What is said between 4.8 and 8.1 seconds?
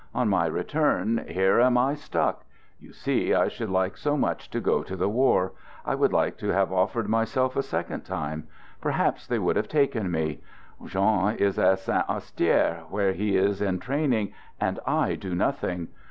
to the war. I would like to have offered myself a second